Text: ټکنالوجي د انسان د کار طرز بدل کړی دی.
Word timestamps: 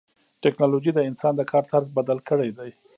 ټکنالوجي 0.43 0.91
د 0.93 0.99
انسان 1.09 1.33
د 1.37 1.41
کار 1.51 1.63
طرز 1.71 1.87
بدل 1.97 2.17
کړی 2.29 2.49
دی. 2.57 2.69